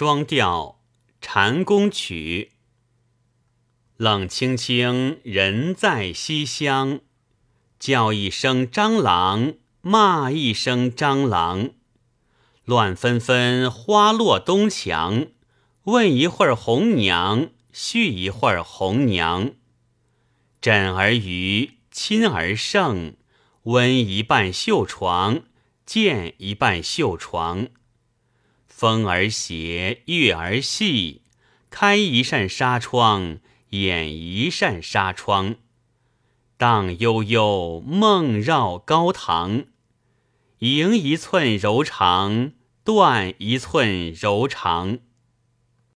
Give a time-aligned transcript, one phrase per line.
[0.00, 0.78] 双调
[1.20, 2.52] 禅宫曲。
[3.96, 7.00] 冷清清，人在西厢，
[7.80, 11.70] 叫一声蟑螂，骂一声蟑螂。
[12.64, 15.26] 乱纷纷，花落东墙。
[15.82, 19.54] 问一会儿红娘，续一会儿红娘。
[20.60, 23.16] 枕儿余，亲儿胜，
[23.64, 25.40] 温一半绣床，
[25.84, 27.66] 见一半绣床。
[28.68, 31.22] 风儿斜，月儿细，
[31.70, 33.40] 开一扇纱窗。
[33.70, 35.56] 掩一扇纱窗，
[36.56, 39.64] 荡悠悠，梦绕高堂。
[40.60, 42.52] 盈一寸柔肠，
[42.82, 45.00] 断一寸柔肠。